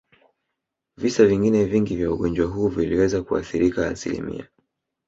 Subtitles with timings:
[0.97, 4.43] Visa vingine vingi vya ugonjwa huu viliweza kuathirika asilimi